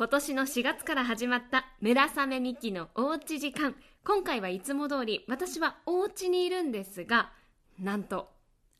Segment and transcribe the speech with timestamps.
[0.00, 3.76] 今年の4月から始まった村雨美希のおうち時間。
[4.02, 7.30] 今回はいつも通り私はお家にいるんですが
[7.78, 8.30] なんと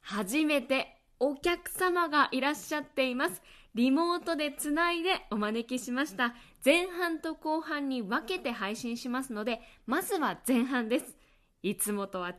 [0.00, 3.42] 初めてお客様がいらっしゃっています。
[3.74, 6.34] リモートでつないでお招きしました。
[6.64, 11.18] 前半と後半に分けて配信しますのでまずは前半です。
[11.62, 12.36] いつもとは違っ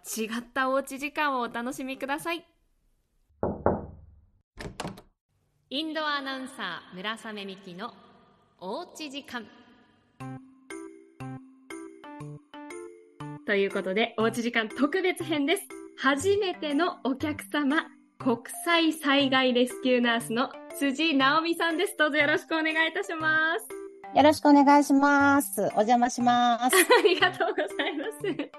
[0.56, 2.44] たおうち時間をお楽しみください。
[5.70, 7.94] インドアナウンサー村雨美希の
[8.64, 9.44] おうち時間。
[13.48, 15.64] ということでおうち時間特別編です。
[15.98, 17.88] 初めてのお客様
[18.20, 21.96] 国際災害レスキューナースの辻直美さんです。
[21.98, 24.16] どうぞよろしくお願いいたします。
[24.16, 25.60] よろしくお願いします。
[25.60, 26.76] お邪魔します。
[26.78, 28.52] ありがとうございます。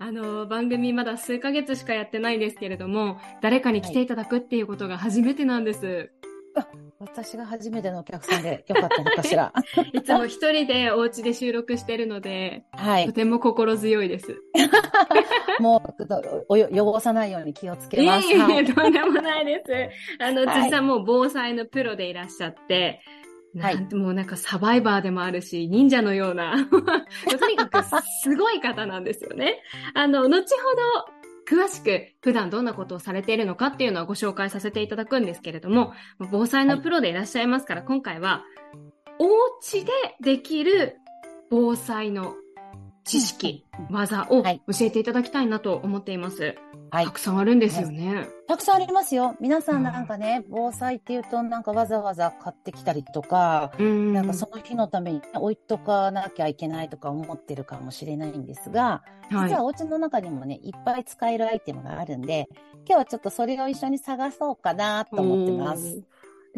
[0.00, 6.10] あの番組まだ数ヶ月しかやってないんですけれども誰かに来ていただくっていうことが初めてなんです、
[6.56, 9.52] はい私が初めてのお客さんでよかったのかしら？
[9.92, 14.40] いつも一人でお家で収録してるので、はい、とても心強いです。
[15.60, 18.26] もうおよ、汚さないように気をつけます。
[18.28, 20.22] いえいえ、とんでもないです。
[20.22, 23.00] あの、実際もう防災のプロでいらっしゃって、
[23.60, 26.56] はい、なんてもうなんかサバイバーでもあるし、忍者のような、
[27.38, 29.62] とにかくすごい方なんですよね。
[29.94, 35.92] あの、後ほど詳しく普段どんなことをされているのかっていうのはご紹介させていただくんですけれども、
[36.30, 38.44] 防災のプロでいらっしゃいますから、はい、今回は、
[39.18, 39.26] お
[39.60, 40.96] 家でできる
[41.50, 42.34] 防災の
[43.04, 46.42] 知識、技を教えていただきたいなと思っています。
[46.42, 46.83] はい。
[47.02, 48.28] たくさんあるんですよね。
[48.46, 49.36] たくさんありますよ。
[49.40, 62.48] 皆さんなんかね、うん、防災っていうとなんかわざわざ買ってきたりとか、んなんかその日のために置いとかなきゃいけないとか思ってるかもしれないんですが、実はお家の中にもね、いっぱい使えるアイテムがあるんで、
[62.86, 66.02] 今日はちょっとそれを一緒に探そうかなと思ってます。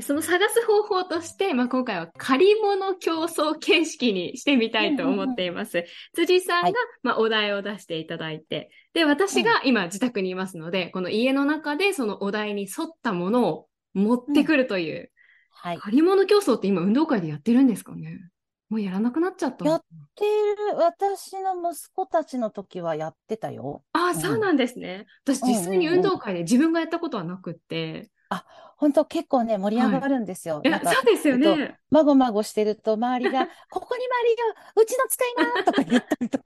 [0.01, 5.85] その探す方法として、まあ、今回は借り物競争形式にしてみたいと思っています。
[6.15, 15.09] 辻さんが、はい、まあ、お題を出していただいて、で、私が今自宅にいますので、この家の中でそのお題に沿ったものを持ってくるという、うん、
[15.51, 18.21] はい、借り物競争って今運動会でやってるんですかね？
[18.69, 19.65] もうやらなくなっちゃった。
[19.65, 19.81] やっ
[20.17, 23.85] てる、私の息子たちの時はやってたよ。
[23.93, 25.06] ああ、うん、そうなんですね。
[25.25, 28.44] 私実際に運動会で自分がやったことはなくって、あ、
[28.76, 30.56] 本当結構ね、盛り上がるんですよ。
[30.56, 31.75] はい、なんかそうですよね、えっと。
[31.91, 36.44] まごまごしてると、周りが、 ここに周りが、うちの使いなとか言ったりとか。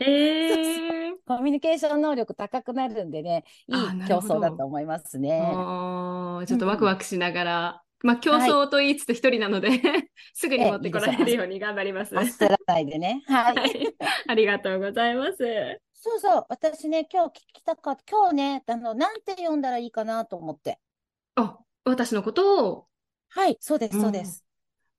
[0.00, 3.76] えー、 コミュニケーション能力高くなるんでね、いい
[4.06, 5.42] 競争だと思いますね。
[5.54, 9.80] あちょっとワクワクしながら、うん、まあ競争と言いつつ一人なので、はい、
[10.34, 12.14] すぐに持ってこられるように頑張ります。
[12.14, 13.24] 焦らないでね。
[13.26, 13.56] はい。
[13.56, 13.96] はい、
[14.28, 15.38] ありがとうございます。
[15.94, 18.02] そうそう、私ね、今日聞きたかった。
[18.08, 20.78] 今日ね、あの、なんて読んだらいいかなと思って。
[21.36, 22.86] あ、私のことを。
[23.28, 24.44] はい、そうです、そうです。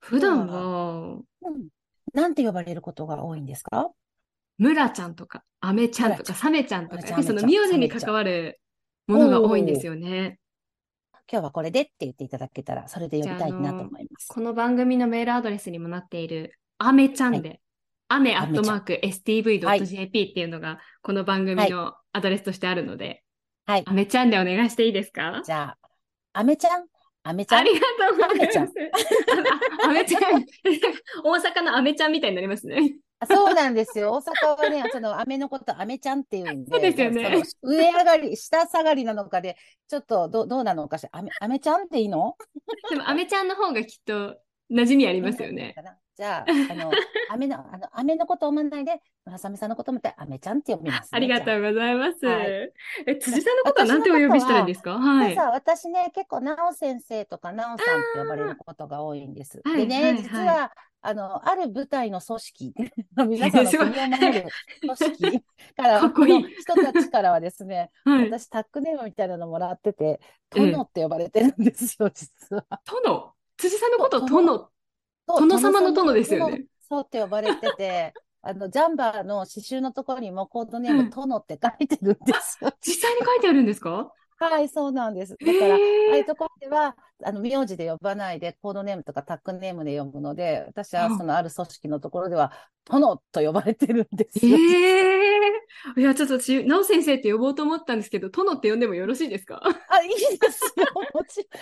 [0.00, 1.68] 普段は、うん、
[2.12, 3.90] なんて呼ばれることが多いんですか？
[4.58, 8.60] 村ちゃんとか、アメちゃんとか、サメちゃんとか、 その名字に関わる
[9.06, 10.38] ものが多いんですよね。
[11.30, 14.28] 今日はこれでって言っていただけたら、それで呼びたいなと思います。
[14.28, 17.60] この番組のメールアドレスにもなっている、アメちゃんで、はい、
[18.08, 23.24] アメアットマーク stv.jp っていうのが、この番組のアドレスとしてあるので、
[23.64, 23.82] はい。
[23.86, 25.40] アメちゃんでお願いしていいですか？
[25.44, 25.83] じゃあ、
[26.34, 26.86] アメちゃん？
[27.22, 27.60] アメちゃん？
[27.60, 28.58] ありがとうございます。
[29.84, 30.44] アメちゃん。
[31.24, 32.96] 大阪のアメちゃんみたいになりますね。
[33.26, 34.12] そうなんですよ。
[34.12, 37.42] 大阪はね、 そのアメのことアメちゃんっていうんで、そうですよね。
[37.62, 39.56] 上上がり、下下がりなのかで、
[39.88, 41.10] ちょっとどどうなのかしら。
[41.12, 42.36] アメアメちゃんっていいの？
[42.90, 44.36] でもアメちゃんの方がきっと
[44.70, 45.74] 馴染みありますよね。
[46.16, 46.92] じゃあ、あの、
[47.28, 52.24] アメの、あの、アメのことを思わないで、村雨さんのこともってアメちゃんって呼びます、ね、 ありがとうございます。
[52.24, 52.72] はい、
[53.06, 54.98] え、辻さんのことは何てお呼びしたらいいんですか？
[54.98, 55.36] はい。
[55.36, 59.60] 私ね、結構、なお先生とかなおさんって呼ばれることが多いんです。
[59.64, 62.74] でね、はいはい、実は、あの、ある部隊の組織、
[63.28, 64.46] 皆さんの国を守る
[64.80, 65.40] 組織
[65.76, 70.20] からかっこいい人たちからはですね、はい、私、タックネームみたいなのもらってて、
[70.50, 72.64] 殿って呼ばれてるんですよ、実は。
[72.86, 73.33] 殿？
[73.64, 74.68] 辻さんのこと殿
[75.26, 76.66] 殿様の殿ですよね。
[76.86, 78.12] そうって呼ばれてて、
[78.42, 82.70] あの、ジャンバーの刺繍のところにもコードネーム、殿って書いてるんですよ。
[82.86, 84.12] 実際に書いてあるんですか？
[84.36, 85.36] はい、そうなんです。
[85.40, 85.78] だから、あ
[86.12, 92.52] あいうところでは、あの、名字で呼ばないで、コードネームとかタックネームで呼ぶので、私はそのある組織のところでは、
[92.84, 94.58] 殿と呼ばれてるんですよ。
[94.58, 99.62] えー、いや、ちょっと私、なお先生って呼ぼうと思ったんですけど、殿って呼んでもよろしいですか？
[99.88, 100.86] あ、いいですよ。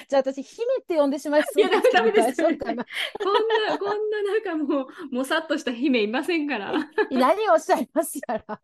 [0.08, 2.42] じゃあ私、姫って呼んでしまいそうですいや、ダメです。
[2.42, 6.72] こんな、こんな、なんかもう、もさっとした姫いませんから。
[7.10, 8.60] 何をおっしゃいますやら。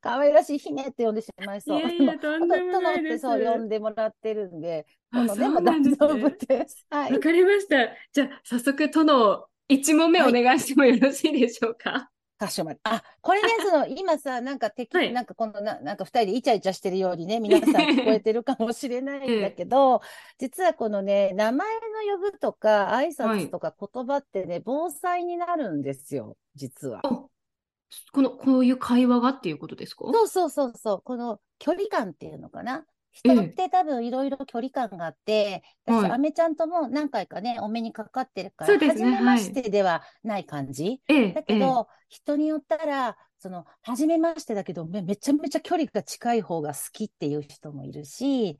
[0.00, 1.80] 可愛らしい姫って呼んでしまいそう。
[1.80, 3.22] いやいや、とんでもないです。
[3.22, 6.86] そう呼んでもらってるんで、殿でも大丈夫です。
[6.90, 7.12] はい。
[7.12, 7.76] わかりました。
[8.12, 12.10] じゃあ、早速、殿1問目お願いしてもよろしいでしょうか？
[12.38, 12.78] かしこまり。
[12.82, 20.02] あ、これね、その、 今さ、なんか敵、はいなんかこのな、なんか二人でイチャイチャしてるようにね、皆さん 聞こえてるかもしれないんだけど、
[20.38, 21.66] 実はこのね、名前
[22.08, 27.00] の呼ぶとか、挨拶とか言葉ってね、防災になるんですよ、実は。
[27.02, 30.04] この、こういう会話がっていうことですか？
[30.12, 32.84] そうそうそうそう、この距離感っていうのかな。
[33.24, 33.34] ええ。
[33.34, 36.10] 人って多分いろいろ距離感があって、私、はい。
[36.10, 41.00] アメちゃんとも何回かね、お目にかかってるから、そうですね初めましてではない感じ。
[41.08, 43.16] ええ、だけど、人によったら、
[43.46, 48.54] その、初めましてだけどめ、めちゃめちゃ距離が近い方が好きっていう人もいるし、いえ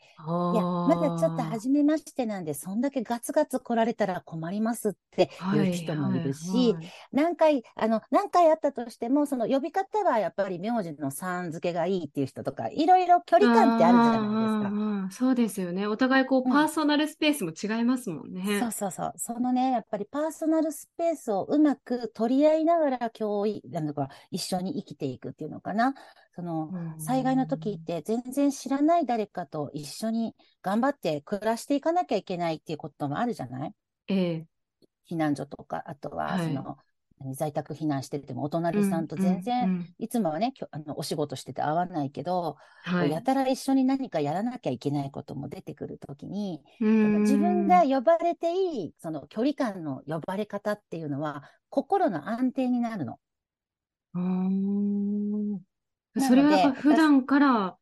[0.55, 6.77] や、まだちょっと初めましてなんで、そんだけガツガツ来られたら困りますっていう人もいるし、
[7.11, 15.27] 何回、あの、何回あったとしても、その呼び方はやっぱり名字のさん付けがいいっていう人とか、いろいろ距離感ってあるじゃないですか。
[15.27, 15.89] そうですよね。
[15.89, 18.61] お互いこう、うんパーソナルスペースも違いますもんね。
[18.61, 19.13] そうそうそう。
[19.17, 25.95] そのね、やっぱりパーソナルスペースをうまく取り合いながら共有、なんか一緒に生きていくっていうのかな。
[26.35, 33.73] その、うん災害の時って全然知らない誰かと一緒に頑張って暮らしていかなきゃいけないっていうこともあるじゃない？
[34.09, 34.47] ええ。
[35.11, 36.77] 避難所とか、あとは、はいその、
[37.19, 43.11] 何在宅避難しててもお隣さんと全然、いつもはね、あのお仕事してて会わないけど、はい。
[43.11, 53.19] やたら一緒に何かやらなきゃいけないことも出てくるときに、自分が呼ばれていい、その距離感の呼ばれ方っていうのは、心の安定になるの。
[54.17, 55.61] うーんなの
[56.15, 57.79] でそれはやっぱ普段から、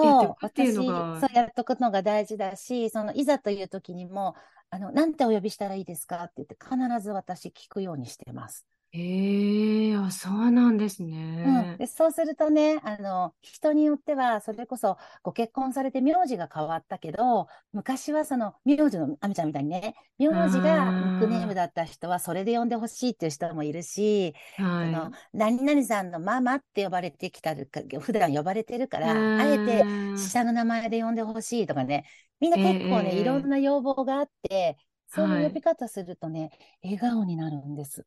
[0.00, 4.34] やってそうお、くっていう私、のがそうやっとくのが大事だし、そのいざという時にも、
[4.70, 8.66] あの、なんてお呼びしたらいいですかって言って、必ず私聞くようにしてます。
[8.92, 11.02] ええあ、そうなんです
[11.44, 11.78] うん、ね。
[11.78, 24.34] でそうするとね、あの、人によっては、それこそご結婚されて名字が変わったけど、昔はその名字の、あみちゃんみたいにね、名字がニックネームだった人はそれで呼んでほしいっていう人もいるし、
[24.80, 29.00] そのは何々さんのママって呼ばれてきたるか、普段呼ばれてるかい。
[29.00, 29.86] ら、あえて
[30.16, 32.04] うん下の名前で呼んでほしいとかね、
[32.40, 34.76] みんな結構ね、ええいろんな要望があって、
[35.06, 36.50] そうはいいう呼び方するとね、
[36.82, 38.04] 笑顔になるんです。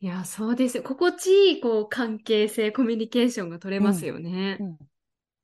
[0.00, 0.82] いや、そうですよ。
[0.82, 4.64] 心地いい、こう、関係性、コミュニケーションが取れますよねう。
[4.64, 4.78] ん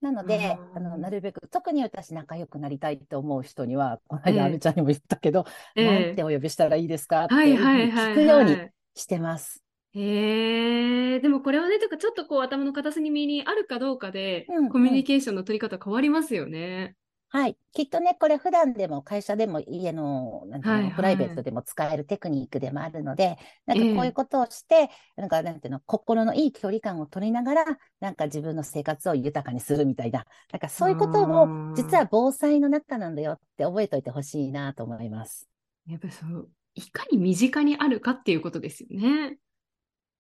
[0.03, 5.47] なので、うんあの、なるべく、特に私仲良くなりたいと思う人には、このええ間、あみちゃんにも言ったけど、
[5.77, 7.25] ええなんてお呼びしたらいいですか？
[7.27, 8.75] ってはいはいはい聞くようにはい。
[8.95, 9.63] してます。
[9.95, 16.97] へえ、でもこれはね、とかちょっとこう頭の片隅にあるかどうかで、うんコミュニケーションの取り方変わりますよね。
[17.34, 17.56] はい。
[17.73, 27.64] きっとね、これ普段でも会社でも家の、なんていうのはいはいプライベートでも使えるテクニックでもあるので、なんかええこういうことをして、なんかなんていうの、心のいい距離感を取りながら、
[28.00, 35.49] なんか自分の生活を豊かにするみたいな、なんかそういうことうもん、実は防災の中なんだよって覚えておいてほしいなと思います。
[35.87, 39.38] やっぱりそう、いかに身近にあるかっていうことですよね。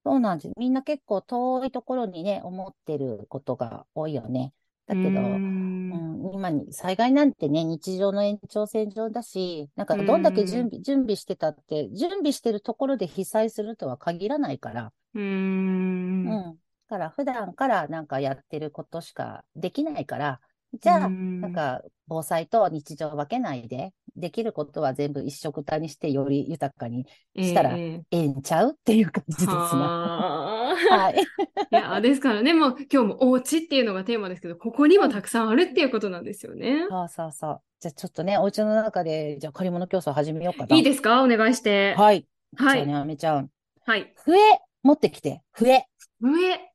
[0.04, 0.52] そうなんです。
[0.58, 4.52] みんな結構遠いところにね、思ってることが多いよね。
[4.86, 5.44] だけど、
[5.90, 16.28] うん、今に、災害なんてね、日常の延長線上だし、なんかどんだけ準備、準備してたって、準備してるところで被災するとは限らないから、うーん。
[16.28, 16.58] うん。
[16.88, 20.40] だから普段からなんかやってることしかできないから、
[20.80, 29.54] じゃあ、うんなんか防災と日常を分けないで、できることは全部一緒くたにしてより豊かにしたらええええんちゃうっていう感じですね。
[29.54, 31.14] ははい。
[31.14, 31.22] い。
[31.72, 36.86] いや、ですからね、もう今日もお家っていうのがテーマですけど、ここにもたくさんあるっていうことなんですよね。
[36.90, 37.62] そうそうそう。
[37.80, 40.76] じゃあちょっとね、お家の中で、じゃあ借り物競争始めようかな。
[40.76, 41.22] いいですか？
[41.22, 41.94] お願いして。
[41.94, 42.26] はい。
[42.56, 42.78] はい。
[42.78, 43.48] じゃあね、あめちゃん。
[43.86, 44.12] はい。
[44.16, 44.36] 笛、
[44.82, 45.42] 持ってきて。
[45.52, 45.86] 笛。
[46.20, 46.72] 笛。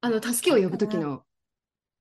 [0.00, 1.22] あの、助けを呼ぶときの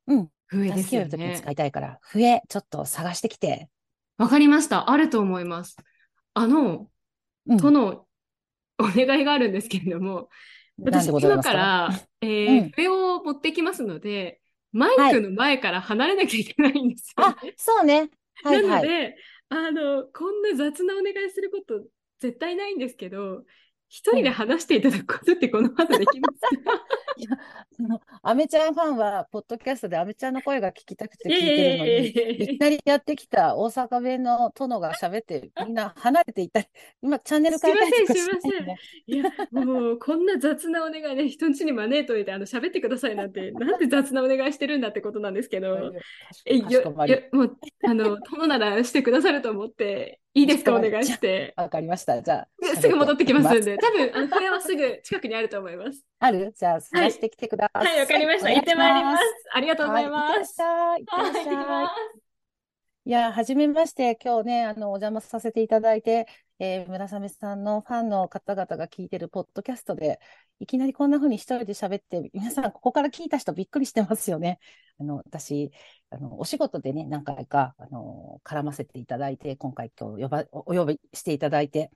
[0.08, 0.30] うん。
[0.48, 1.40] 笛ですよ助けるにね。
[1.40, 3.70] 使いたいから、笛、ちょっと探してきて。
[4.18, 4.90] わかりました。
[4.90, 5.78] あると思います。
[6.34, 6.90] あの、
[7.48, 7.58] うん。
[7.58, 8.06] との
[8.80, 10.30] お願いがあるんですけれども、
[10.84, 11.44] 私今か？
[11.44, 11.90] から、
[12.22, 14.40] えーうん笛を持ってきますので、
[14.72, 18.10] マイクの前から離れなきゃいけないんですよあ、そうね。
[18.44, 18.82] はいなはい。
[18.84, 19.16] ので、
[19.50, 21.84] あの、こんな雑なお願いすること
[22.20, 23.44] 絶対ないんですけど、
[23.90, 26.40] 一人で話していただくことってこの後できます
[27.80, 36.68] あ のアメちゃんファンは、ポッドキャストでアメちゃんの声が聞きたくて聞いてるのに、いきなりやってきた大阪弁の殿が喋って、みんな離れていったり、
[37.02, 38.78] 今チャンネル変えたりとかすいませんしてね。
[39.08, 45.94] いや、もう、こんな雑なお願いね、人ん家に招いといて、あの、喋ってくださいなんて、 なんで雑なお願いしてるんだってことなんですけど、
[46.46, 46.94] え、よ、よ、
[47.32, 51.54] もう、あの、殿ならしてくださると思って、いいですか、お願いして。
[51.58, 52.22] わかりました。
[52.22, 56.06] じゃあ、ですぐ戻ってきますん喋で、多分、あの、これはすぐ近くにあると思います。
[56.20, 56.54] ある？
[56.56, 57.88] じゃあ、探してきてください。
[57.88, 58.52] はい、わかりました。
[58.52, 59.26] 行ってまいりますし。
[59.54, 60.62] ありがとうございます。
[60.62, 61.42] はい、いってらはい、行っしゃい。
[61.42, 61.56] いってらっしゃい。
[61.56, 61.94] ます。
[63.06, 64.18] いや、はじめまして。
[64.24, 66.28] 今日ね、あの、お邪魔させていただいて、
[66.60, 70.20] えー、村雨さんのファンの方々が聞いてるポッドキャストで、
[70.60, 74.60] いきなりこんな風に一人で喋って、皆さんここから聞いた人びっくりしてますよね。
[75.00, 75.72] あの、私、
[76.10, 81.92] あの、お仕事でね、何回か、あの、絡ませていただいて、今回今日呼ば、お呼びしていただいて、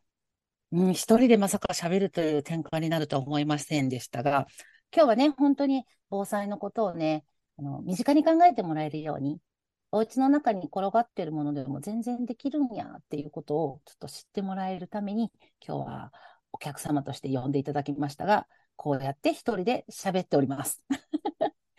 [0.71, 4.47] うん、一人でまさか喋るという展開になるとは思いませんでしたが、
[4.93, 7.23] 今日はね、本当に防災のことをね、
[7.57, 9.39] あの、身近に考えてもらえるように、
[9.91, 15.31] お家の中に転がっているものでも全然できるんやっていうことをちょっと知ってもらえるために、
[15.65, 16.13] 今日は
[16.53, 20.83] お客様として呼んでいただきましたが、こうやって一人で喋っております。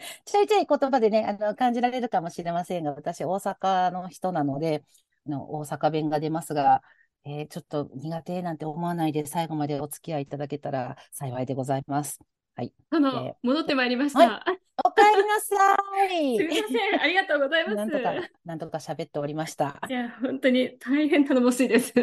[0.25, 4.85] ちょいちょい言葉でね、あの、感じられるかもしれませんが、私、大阪の人なので、
[5.27, 6.83] あの大阪弁が出ますが、
[7.25, 12.21] えー、ちょっと苦手なんて思わないで最後までお付き合いいただけたら幸いでございます。
[12.55, 12.73] はい。
[12.91, 14.19] あの、えー、戻ってまいりました。
[14.19, 15.77] はい、お帰りなさ
[16.13, 16.37] い。
[16.39, 17.01] すみません。
[17.01, 17.77] ありがとうございます。
[17.77, 19.81] なんとか、なんとか喋っておりました。
[19.89, 21.95] いや、本当に大変頼もしいです。
[21.99, 22.03] い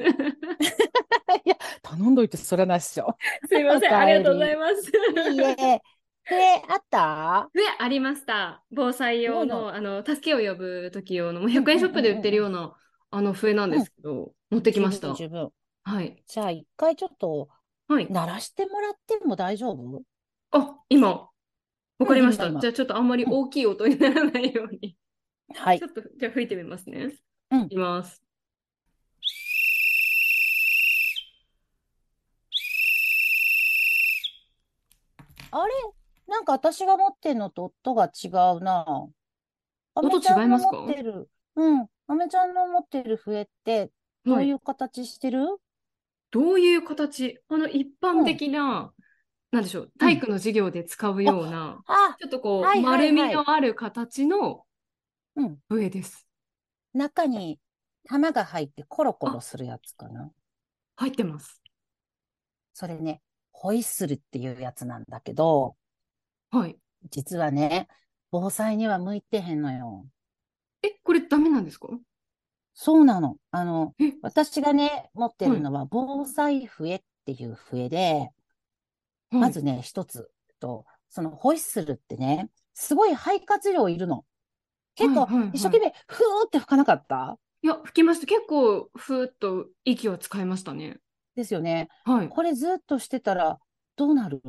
[1.50, 3.16] や、頼んどいてそれはないっしょ。
[3.48, 3.96] すみません。
[3.96, 4.92] ありがとうございます。
[5.32, 5.82] いいえ。
[6.30, 7.50] 笛あった？
[7.54, 8.64] 笛ありました。
[8.72, 12.76] 防災用の、あの、助けを呼ぶ時用の、もう100円ショップで売ってるような、
[13.12, 15.14] あの笛なんですけど、うん、持ってきました。
[15.16, 15.50] 十分。
[15.84, 16.24] はい。
[16.28, 17.50] じゃあ、一回ちょっと、
[17.88, 18.08] はい。
[18.12, 20.04] 鳴らしてもらっても大丈夫？
[20.52, 21.30] あ、今、
[21.98, 22.52] わかりました。
[22.52, 24.96] じゃあ、ちょっとあんまり大きい音にならないように。
[25.56, 25.80] はい。
[25.80, 27.12] ちょっと、じゃあ吹いてみますね。
[27.50, 27.62] うん。
[27.64, 28.24] いきます。
[35.52, 35.74] あれ？
[36.30, 39.08] なんか私が持ってるのと音が違うな。
[39.96, 40.86] 音違いますか？
[41.56, 41.88] うん。
[42.08, 43.92] あめちゃんの持ってる笛って、
[44.26, 45.58] どういう形してる、はい、
[46.32, 47.40] どういう形？
[47.50, 48.94] あの、一般的な、
[49.52, 51.84] うん、なんでしょう、体育の授業で使うような、うん、
[52.20, 54.64] ちょっとこう、はいはいはい、丸みのある形の
[55.70, 56.28] 笛です。
[56.94, 57.60] うん、中に
[58.08, 60.32] 玉が入ってコロコロするやつかな。
[60.96, 61.62] 入ってます。
[62.74, 63.22] それね、
[63.52, 65.76] ホイッスルっていうやつなんだけど、
[66.52, 66.78] はい。
[67.10, 67.88] 実はね、
[68.32, 70.06] 防災には向いてへんのよ。
[70.82, 71.88] え、これダメなんですか？
[72.74, 73.38] そうなの。
[73.52, 78.32] あの、私がね、持ってるのは、防災笛っていう笛で、
[79.32, 80.30] はい、まずね、一つ
[80.60, 84.26] と、そのホイッスルってね、すごい肺活量いるの。
[84.96, 87.38] 結構、一生懸命、ふーって吹かなかった？
[87.62, 88.26] いや、吹きました。
[88.26, 91.00] 結構、ふーっと息を使いましたね。
[91.36, 91.90] ですよね。
[92.06, 92.30] はい。
[92.30, 93.60] これずっとしてたら、
[93.98, 94.42] どうなる？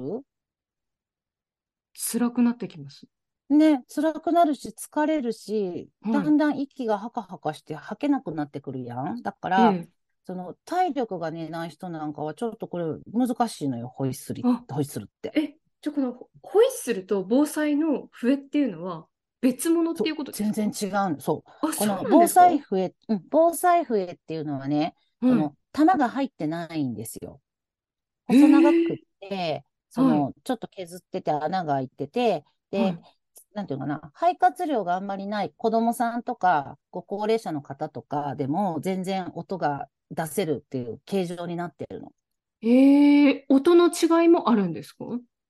[1.94, 3.06] 辛くなってきます。
[3.49, 9.23] ね、辛くなるし、疲れるし、だんだん息がはかはかして吐けなくなってくるやん。
[9.23, 9.75] だから、
[10.25, 15.32] その体力がね、ない人なんかは、ちょっとこれ難しいのよ、ホイッスル、ホイッスルって。
[15.35, 19.06] え、じゃこのホイッスルと防災の笛っていうのは
[19.40, 21.76] 別物っていうこと全然違うそう。
[21.76, 27.40] この防災笛、うん、防災笛っていうのはね、うん、この玉が入ってないんですよ。
[28.28, 33.00] 細長くって、その、はい、ちょっと削ってて穴が開いてて、で、はい、
[33.52, 42.12] なんていうかな、肺活量があんまりない子供さんとか、ご高齢者の方とかでも全然音が出せるっていう形状になってるの。
[42.62, 45.04] ええー、音の違いもあるんですか？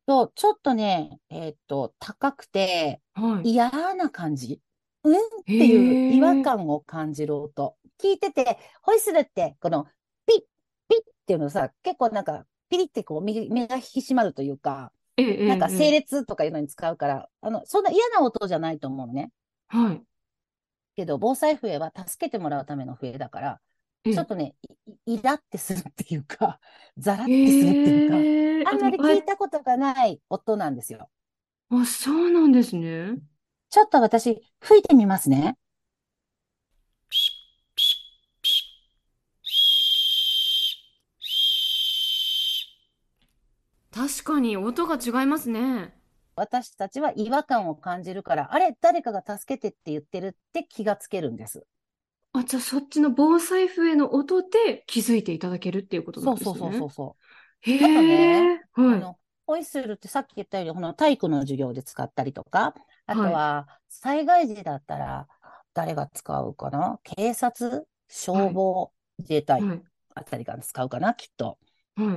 [0.09, 4.61] そう、ちょっとね、えー、っと、高くて、はい、嫌な感じ。
[5.05, 7.77] うんっていう違和感を感じる音。
[8.03, 9.87] 聞いてて、ホイスルって、この、
[10.27, 10.41] ピッ、
[10.89, 13.35] ピッっていうのさ、結構なんか、ピリってこう目
[13.67, 19.31] が引き締まるというか、なんか整列とかいうのに使うから、あの、そんな嫌な音じゃないと思うね。
[19.69, 20.03] はい。
[20.97, 23.61] けど、防災笛は助けてもらうための笛だから、
[24.05, 24.55] ちょっとね、
[25.07, 26.61] イラってするっていうか、
[26.97, 31.11] ザラってするっていうか、あんまり聞いたことがない音なんですよ。
[31.71, 33.17] あ、そうなんですね。
[33.71, 35.57] ちょっと私、吹いてみますね。
[44.11, 45.95] 確かに音が違いますね。
[46.35, 51.65] 私たちは違和感を感じるから、あれ、誰かが助けてって言ってるって気がつけるんです。
[52.33, 56.59] あ、じゃあそっちの防災笛の音で気づいていただけるっていうことなんですね。
[56.59, 57.17] そうそうそうそ
[57.67, 57.71] う。
[57.71, 58.43] へえ。
[58.47, 62.75] ね、はい、あの、ホイッスルってさっき言ったように、この体育の授業で使ったりとか、
[63.07, 65.29] あとは災害時だったら
[65.75, 66.99] 誰が使うかな？
[67.05, 69.63] 警察、消防、自衛隊
[70.15, 71.59] あたりが使うかな、きっと。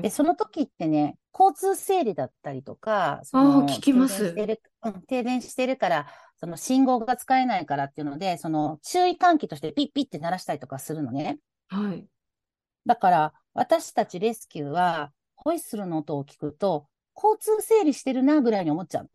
[0.02, 4.34] で、その時ってね、交通整理だったりとか、その聞きます。
[4.36, 11.40] 停電うん、停電してるから、その信号が使えないからっていうので、その注意喚起としてピッピッって鳴らしたりとかするのね。
[11.70, 12.06] はい。
[12.86, 19.10] だから、私たちレスキューは、ホイッスルの音を聞くと、交通整理してるなぐらいに思っちゃう。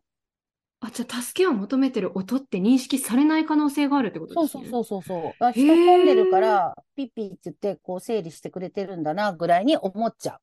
[0.80, 4.68] あ、じゃあ助けを求めてる音って認識されない可能性があるってことですね。
[4.70, 5.44] そうそうそうそう。
[5.44, 10.40] あ人混んでるから、ピッピって言って、こう整理してくれてるんだな、ぐらいに思っちゃう。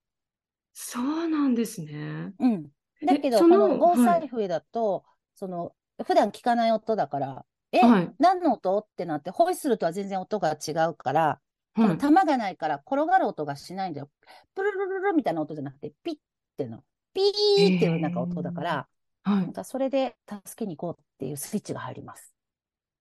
[0.77, 2.34] そうなんですね。
[2.38, 2.67] うん。
[3.05, 5.03] だけど、この防災笛だと、はい、
[5.36, 5.74] その、
[6.05, 8.77] 普段聞かない音だから、え、はい、何の音？
[8.79, 11.39] ってなって、ホイッスルとは全然音が違うから、
[11.75, 14.10] はい、玉がないから転がる音がしないんだよ。
[14.53, 16.17] プルルルルみたいな音じゃなくて、ピッっ
[16.58, 18.88] ての、ピーっていうなんか音だから、
[19.24, 22.36] はい、それで助けに行こうっていうスイッチが入ります。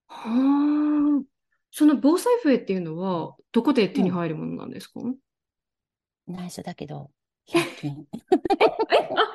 [0.07, 1.23] はあ。
[1.71, 5.15] その防災笛っていうのは、どこで手に入るものなんですか、うん、
[6.27, 7.11] 内緒だけど、
[7.45, 8.07] 100均。
[8.11, 8.69] え、あ、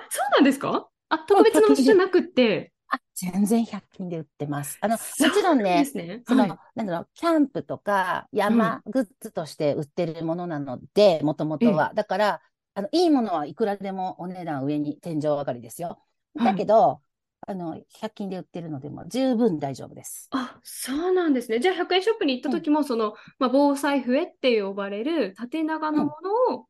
[0.09, 0.89] そうなんですか？
[1.09, 2.73] あ、特別な場所じゃなくて。
[2.89, 4.79] あ、全然100均で売ってます。
[4.81, 5.01] あの、も
[5.33, 11.93] ちろんね、ねその、はい、なんだろう、キャンプとか山グッズとして売ってるものなので、もともとは。
[11.95, 12.41] だから、
[12.75, 16.03] あの、いいものはいくらでもお値段上に天井上がりですよ。
[16.35, 17.01] だけど、
[17.47, 20.29] あの、100均で売ってるのでも十分大丈夫です。
[20.33, 21.59] あ、そうなんですね。
[21.61, 26.17] じゃあ100円ショップに行った時も、うん、その、まあ、防災笛って呼ばれる縦長のも
[26.49, 26.67] のを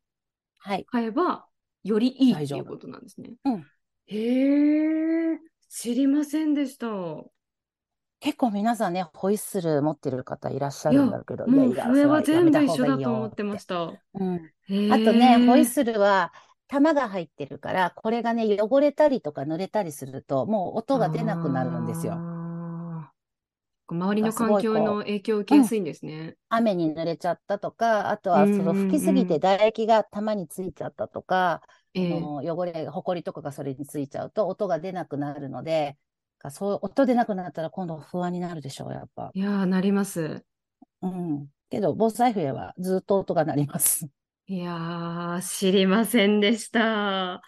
[0.60, 1.46] 買えば、
[1.82, 3.32] よりいいっていうことなんですね。
[3.44, 3.66] うん、
[4.06, 5.38] へえ、
[5.68, 6.88] 知りませんでした。
[8.20, 13.84] 結構皆さんね、ホイッスル持ってる方いらっしゃるんだけど、いやいや、笛は全部一緒だと思ってました。
[13.84, 16.32] うん、あとね、ホイッスルは、
[16.68, 22.16] 玉が入ってるから、これがね、汚れたりとか濡れたりすると、もう音が出なくなるんですよ。
[23.94, 26.18] 周りの環境の影響を受けやすいんですね。
[26.18, 31.62] うん、雨に濡れちゃったとか、あとはその吹きすぎて唾液が玉についちゃったとか、
[31.94, 32.02] うん
[32.38, 35.96] うん、汚れ、ほこりとかがそれについちゃうと音が出なくなるので、
[36.50, 39.30] そう音出なくなったら今度不安になるでしょう、やっぱ。
[39.34, 40.44] いやー、なります。
[41.02, 41.46] うん。
[41.68, 44.08] けど、防災笛はずっと音が鳴ります。
[44.46, 47.42] いやー、知りませんでした。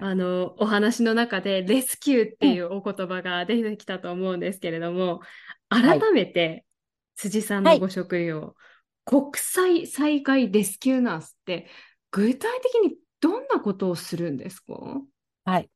[0.00, 5.20] あの、お話の中で、レスキューっていうお言葉が出てきたと思うんですけれども、
[5.68, 6.64] 改めて、
[7.16, 8.52] 辻さんのご職業、はい、
[9.04, 11.66] 国際災害レスキューナースって、
[12.10, 14.74] 具体的にどんなことをするんですか？
[15.44, 15.70] はい。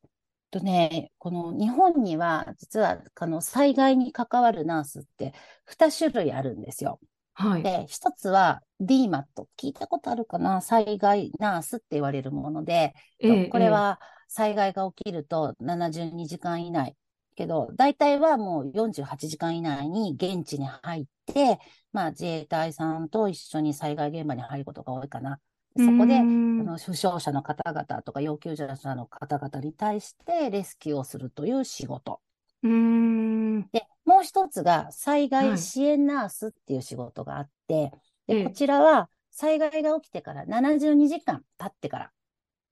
[0.50, 5.32] とね、この日本には、実は、この災害に関わるナースって
[5.66, 6.98] 2種類あるんですよ。
[7.34, 7.62] はい。
[7.62, 9.24] で、一つは DMAT。
[9.56, 10.60] 聞いたことあるかな？
[10.60, 16.96] 災害ナースって言われるもので、えこれは災害が起きると72時間以内。
[17.40, 21.58] けど、大体はもう48時間以内に現地に入って、
[21.90, 25.40] まあ自衛隊さんと一緒に災害現場に入ることが多いかな。
[25.74, 32.20] そこで、あの負傷者の方々とか要救助者の方々に対してレスキューをするという仕事。
[32.62, 33.62] うん。
[33.70, 42.10] で、もう一つが災害支援ナースっていう仕事があって、はい、でこちらは災害が起きてから72時間経ってから、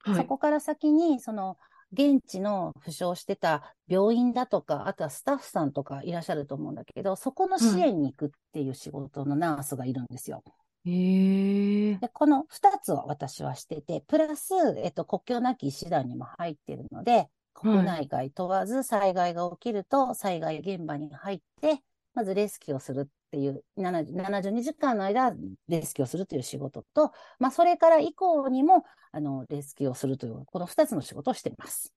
[0.03, 1.57] はい、そこから先にその
[1.91, 10.43] 現地の負傷してた病院だとか、あとはスタッフさんとかいらっしゃると思うんだけど、そこの支援に行くっていう仕事のナースがいるんですよ。
[10.85, 21.81] へでこの2つを私はしてて、プラス、えっと、国境なき医師団にも入ってるので、国内外問わず災害が起きると災害現場に入って、
[22.13, 25.33] まずレスキューをするっていう72時間の間
[25.67, 31.93] レスキューをするという仕事と、まあ、それから以降にもあのレスキューをするというこの2つの仕事をしています。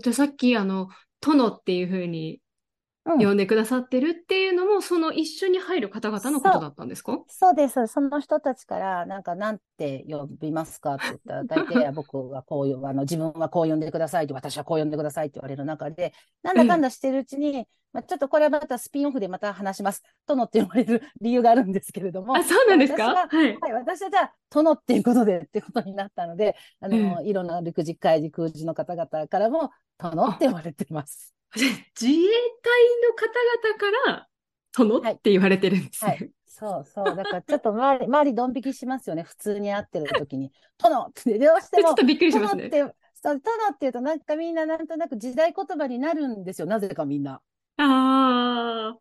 [0.00, 0.88] じゃあさっきあの
[1.20, 2.40] 殿っていうふうに
[3.06, 7.18] 呼んでくださってるっていうのも、その一緒に入る方々のことだったんですか？
[7.28, 7.86] そうです。
[7.86, 10.94] その人たちから、なんか、なんて呼びますか？
[10.94, 20.02] って言ったら、 大体僕はこういう、あの、自分はこう呼んでくださいって、私はこう呼んでくださいって言われる中で、 なんだかんだしてるうちに、まあ、ちょっとこれはまたスピンオフでまた話します。
[20.26, 22.36] 殿って呼ばれる理由があるんですけれども。
[22.36, 23.04] あ、そうなんですか？
[23.14, 23.72] はい、はい。
[23.72, 31.35] 私はじゃあ、殿っていうことでってことになったので、あの、うん、いろんな陸自、海自、空自の方々からも、殿って呼ばれています。
[31.56, 32.18] 自衛
[32.60, 34.28] 隊の方々から
[34.76, 36.10] 殿って言われてるんですね。
[36.10, 37.16] はいはい、そうそう。
[37.16, 39.22] だからちょっと周り、 周りドン引きしますよね。
[39.22, 40.52] 普通に会ってる時に。
[40.78, 41.88] 殿ってどうしても。
[41.88, 42.68] ちょっとびっくりしますね。
[42.68, 46.66] 殿って、殿って言うとなんかみんななんとなく時代言葉になるんですよ。
[46.66, 47.40] なぜかみんな。
[47.78, 48.98] ああ。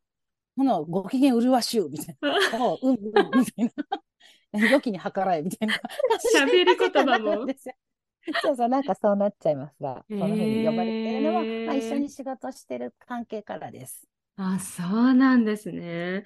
[0.58, 2.30] 殿、ご機嫌麗しゅうみたいな。
[2.30, 3.74] う、うん、うん、みたい
[4.52, 4.70] な。
[4.70, 5.76] 良きに計らえみたいな。
[6.34, 7.46] 喋り言葉も。
[8.42, 14.08] そうそう、なんかそうなっちゃいますが、このふうに呼ばれてるのは、まあ、一緒に仕事してる関係からです。
[14.38, 16.26] あ、そうなんですね。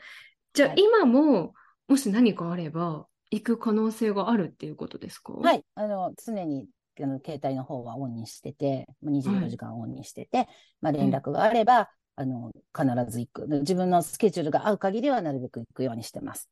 [0.53, 1.53] じゃあ、はい、今も、
[1.87, 5.33] もし何かあれば、行く可能性があるっていうことですか？
[5.33, 5.63] はい。
[5.75, 6.67] あの、常に、
[7.01, 10.47] あの携帯の方はオンにしてて、24時間オンにしてて、はい、
[10.81, 13.47] まあ、連絡があれば、あの、必ず行く。
[13.47, 16.49] 自分のスケジュールが合う限りはなるべく行くようにしてます。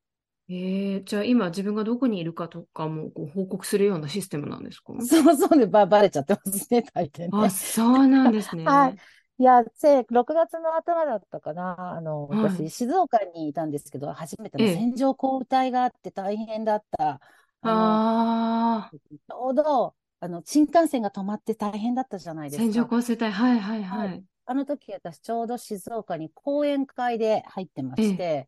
[0.49, 4.93] えー、じゃあ今自分がどこにいるかとかもこう報告するようなシステムなんですか？
[5.05, 7.29] そうそうね、ば、ばれちゃってますね、 大抵ね。
[7.33, 8.63] あ、そうなんですね。
[8.65, 8.95] はい。
[9.39, 11.75] いや、6月の頭だったかな。
[11.95, 17.19] あの、はい、私、静岡にいたんですけど、初めての線状降雨帯があって大変だった。
[17.61, 18.91] ああ。
[18.91, 22.63] ちょうど、あの、新幹線が止まって大変だったじゃないですか。
[22.63, 24.07] 線状降水帯、はいはいはい。
[24.07, 28.47] はい、あの時、私、ちょうど静岡に講演会で入ってまして、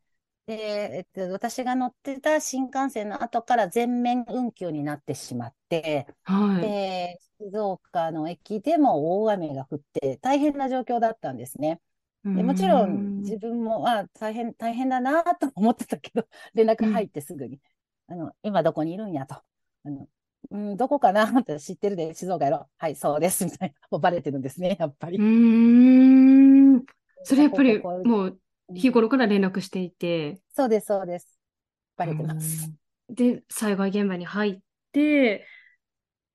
[0.49, 0.55] で、
[0.95, 11.79] えっと、私が乗ってた新幹線の後から全面運休になってしまって、はい、で、静岡の駅でも大雨が降って大変な状況だったんですね。
[12.23, 17.62] でもちろん自分も、あ、大変、大変だなと思ってたけど、 連絡入ってすぐに、
[18.07, 19.35] うん、あの、今どこにいるんやと。
[19.35, 19.43] あ
[19.89, 20.07] の
[20.49, 22.67] うん、どこかなって知ってるで、静岡やろ。
[22.77, 23.45] はい、そうです。
[23.45, 23.75] みたいな。
[23.91, 25.19] もうバレてるんですね、やっぱり。
[25.19, 26.83] うん。
[27.23, 28.39] それやっぱり、もう、
[28.73, 30.41] 日頃から連絡していて。
[30.53, 31.39] そうです、そうです。
[31.97, 32.71] バレてます。
[33.10, 34.60] で、災害現場に入っ
[34.91, 35.45] て、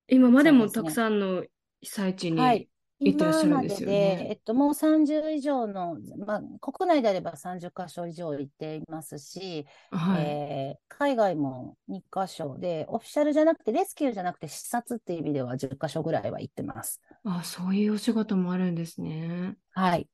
[0.07, 1.43] 今までもたくさんの
[1.81, 2.69] 被災地に
[2.99, 3.95] 行ってらっしゃるんですよね。
[4.17, 17.01] で、えっと、もう30以上の、まあ、国内であれば30箇所以上行っていますし、はい、えー、海外も2箇所で、オフィシャルじゃなくて、レスキューじゃなくて、視察っていう意味では10箇所ぐらいは行ってます。
[17.23, 19.55] あ、そういうお仕事もあるんですね。
[19.71, 20.07] はい。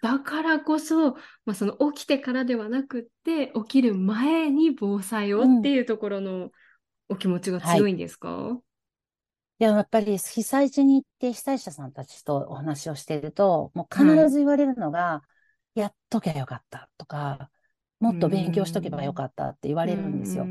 [0.00, 1.12] だからこそ、
[1.44, 6.50] まあ、その起きてからではなくって起きる前に防災をっていうところの
[7.08, 7.94] お気持ちが強い。
[7.94, 8.56] んですか、うんはい、
[9.60, 15.22] いや、やっぱり被災地に行って被災者さんたちとお話をしていると、もう必ず言われるのが、は
[15.74, 17.50] い、やっときゃよかったとか、
[17.98, 20.44] もっと勉強しとけばよかったって言われるんですよ。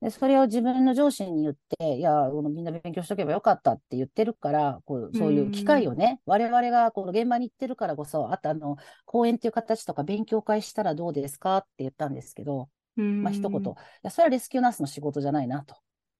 [0.00, 15.74] で、それを自分の上司に言って、いや、みんな勉強しとけばよかったって言ってるから、こうそういう機会をね、我々がこの現場に行ってるからこそ、あとあの、講演っていう形とか勉強会したらどうですかって言ったんですけど、まあ一言、いや、それはレスキューナースの仕事じゃないなと。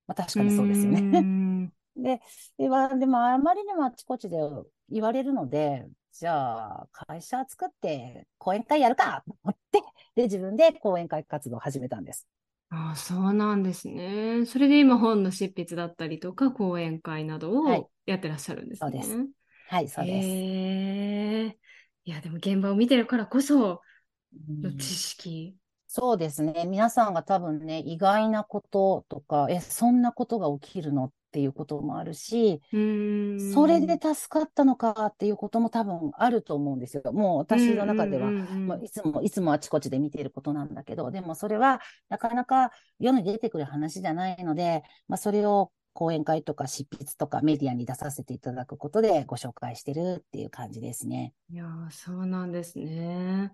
[0.07, 1.71] まあ確かにそうですよね。
[1.97, 2.21] で、
[2.59, 4.39] でもあまりにもあちこちで
[4.91, 9.83] 言われるので、じゃあ、会社作って講演会やるかと思って、
[10.15, 12.29] で、自分で講演会活動を始めたんです。
[12.71, 14.47] ああ、そうなんですね。
[14.47, 18.99] それで今本の執筆だったりとか講演会などをやってらっしゃるんですね。
[18.99, 19.31] はい、そうです。
[19.67, 20.29] はい、そうです。
[20.29, 21.59] へえ。
[22.05, 23.81] いや、でも現場を見てるからこそ
[24.63, 25.57] の知識。
[25.89, 26.65] そうですね。
[26.67, 37.13] 皆さんが多分ね、意外なこととか、え、そんなことが起きるのっっていうこともあるし、それで助かったのかっていうことも多分あると思うんですよ。
[37.13, 51.33] もう私の中では、もういつも、いつもあちこちで見ていることなんだけど、でもそれはなかなか世に出てくる話じゃないので、まあ、それを講演会とか執筆とかメディアに出させていただくことでご紹介してるっていう感じですね。
[51.53, 53.53] いやそうなんですね。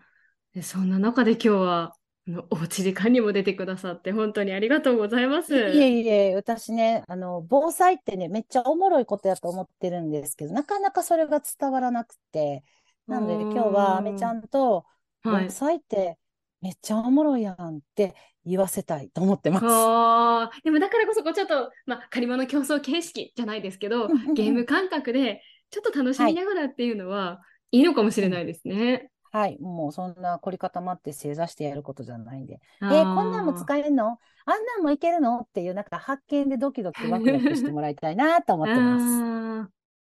[0.55, 1.95] でそんな中で今日は
[2.27, 5.55] のおうち時間にも出てくださって本当にありがとうございます。
[5.55, 12.65] いえいえ、私ね、あの、防災ってね、めっちゃおもろいことやと思ってるんですけど、なかなかそれが伝わらなくて、
[13.07, 14.85] なので今日はあめちゃんと、
[15.23, 16.19] 防災って
[16.61, 19.65] めっちゃおもろいやんって言わせたいと思ってます。
[19.67, 27.41] はい、でもだからこそこうちょっと、まあ、借り物競争形式じゃないですけど、ゲーム感覚でちょっと楽しみながらっていうのは、
[27.73, 29.11] いいのかもしれないですね。
[29.37, 34.19] はい、もうそんな凝り固まって正座してやることじゃないんで、えー、こんなんも使えるの？
[34.47, 35.41] あんなんもいけるの？
[35.41, 39.76] っていう、なんか発見でドキドキワクワクしてもらいたいなと思ってます。